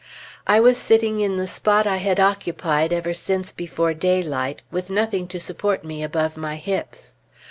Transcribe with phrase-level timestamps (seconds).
[0.47, 5.27] I was sitting in the spot I had occupied ever since before daylight, with nothing
[5.27, 7.13] to support me above my hips.